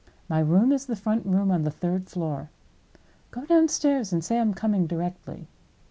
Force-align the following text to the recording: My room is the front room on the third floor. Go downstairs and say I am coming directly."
My 0.27 0.39
room 0.39 0.71
is 0.71 0.87
the 0.87 0.95
front 0.95 1.27
room 1.27 1.51
on 1.51 1.61
the 1.61 1.69
third 1.69 2.09
floor. 2.09 2.49
Go 3.29 3.45
downstairs 3.45 4.11
and 4.11 4.23
say 4.23 4.37
I 4.37 4.41
am 4.41 4.55
coming 4.55 4.87
directly." 4.87 5.47